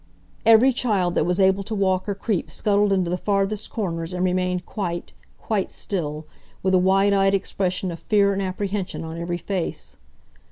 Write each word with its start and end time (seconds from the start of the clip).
Every 0.47 0.73
child 0.73 1.13
that 1.13 1.27
was 1.27 1.39
able 1.39 1.61
to 1.61 1.75
walk 1.75 2.09
or 2.09 2.15
creep 2.15 2.49
scuttled 2.49 2.91
into 2.91 3.11
the 3.11 3.19
farthest 3.19 3.69
corners 3.69 4.13
and 4.13 4.25
remained 4.25 4.65
quite, 4.65 5.13
quite 5.39 5.69
still 5.69 6.25
with 6.63 6.73
a 6.73 6.79
wide 6.79 7.13
eyed 7.13 7.35
expression 7.35 7.91
of 7.91 7.99
fear 7.99 8.33
and 8.33 8.41
apprehension 8.41 9.03
on 9.03 9.19
every 9.19 9.37
face. 9.37 9.97